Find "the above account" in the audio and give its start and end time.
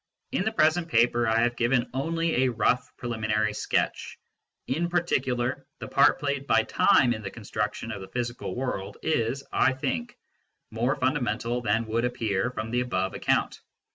12.71-13.61